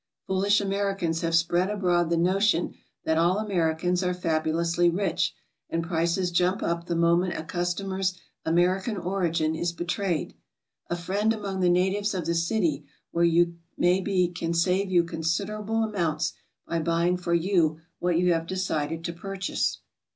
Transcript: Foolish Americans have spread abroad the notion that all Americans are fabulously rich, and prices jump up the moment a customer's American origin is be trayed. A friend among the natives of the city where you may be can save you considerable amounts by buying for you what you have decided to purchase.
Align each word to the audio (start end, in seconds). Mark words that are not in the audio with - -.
Foolish 0.25 0.59
Americans 0.59 1.21
have 1.21 1.35
spread 1.35 1.69
abroad 1.69 2.09
the 2.09 2.17
notion 2.17 2.73
that 3.03 3.19
all 3.19 3.37
Americans 3.37 4.01
are 4.01 4.15
fabulously 4.15 4.89
rich, 4.89 5.35
and 5.69 5.83
prices 5.83 6.31
jump 6.31 6.63
up 6.63 6.87
the 6.87 6.95
moment 6.95 7.35
a 7.37 7.43
customer's 7.43 8.15
American 8.43 8.97
origin 8.97 9.53
is 9.53 9.71
be 9.71 9.85
trayed. 9.85 10.33
A 10.89 10.95
friend 10.95 11.31
among 11.33 11.59
the 11.59 11.69
natives 11.69 12.15
of 12.15 12.25
the 12.25 12.33
city 12.33 12.83
where 13.11 13.25
you 13.25 13.59
may 13.77 14.01
be 14.01 14.29
can 14.29 14.55
save 14.55 14.89
you 14.89 15.03
considerable 15.03 15.83
amounts 15.83 16.33
by 16.65 16.79
buying 16.79 17.15
for 17.15 17.35
you 17.35 17.79
what 17.99 18.17
you 18.17 18.33
have 18.33 18.47
decided 18.47 19.03
to 19.03 19.13
purchase. 19.13 19.81